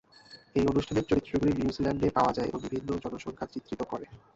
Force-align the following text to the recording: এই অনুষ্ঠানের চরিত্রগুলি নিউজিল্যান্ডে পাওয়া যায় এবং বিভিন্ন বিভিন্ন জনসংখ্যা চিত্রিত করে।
এই 0.55 0.65
অনুষ্ঠানের 0.67 1.05
চরিত্রগুলি 1.05 1.51
নিউজিল্যান্ডে 1.53 2.07
পাওয়া 2.09 2.31
যায় 2.33 2.49
এবং 2.49 2.61
বিভিন্ন 2.63 2.89
বিভিন্ন 2.89 3.01
জনসংখ্যা 3.05 3.51
চিত্রিত 3.53 3.81
করে। 3.83 4.05